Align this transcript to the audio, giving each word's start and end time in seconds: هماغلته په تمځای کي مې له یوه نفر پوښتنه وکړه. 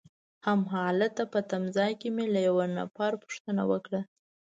هماغلته 0.45 1.23
په 1.33 1.39
تمځای 1.51 1.91
کي 2.01 2.09
مې 2.15 2.25
له 2.33 2.39
یوه 2.47 2.65
نفر 2.77 3.11
پوښتنه 3.23 3.61
وکړه. 3.71 4.01